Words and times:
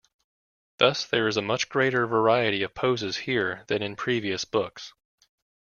Thus 0.79 1.05
there 1.05 1.27
is 1.27 1.37
a 1.37 1.43
much 1.43 1.69
greater 1.69 2.07
variety 2.07 2.63
of 2.63 2.73
poses 2.73 3.17
here 3.17 3.65
than 3.67 3.83
in 3.83 3.95
previous 3.95 4.45
books. 4.45 4.93